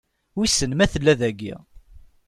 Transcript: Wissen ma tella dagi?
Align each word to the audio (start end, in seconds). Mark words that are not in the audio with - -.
Wissen 0.37 0.71
ma 0.75 0.85
tella 0.91 1.13
dagi? 1.19 1.53